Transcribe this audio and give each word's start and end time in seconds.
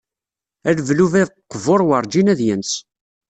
Aleblub 0.67 1.13
aqbur 1.21 1.81
werǧin 1.87 2.31
ad 2.33 2.39
yens. 2.47 2.71